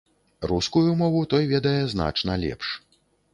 Рускую 0.51 0.93
мову 1.01 1.21
той 1.33 1.43
ведае 1.53 1.75
значна 1.93 2.39
лепш. 2.47 2.73